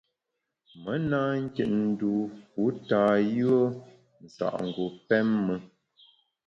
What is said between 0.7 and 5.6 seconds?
Me na nkit dû fu tâ yùe nsa’ngu pém me.